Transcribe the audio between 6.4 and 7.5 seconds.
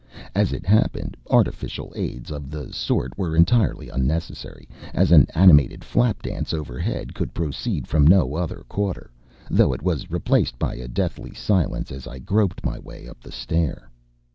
overhead could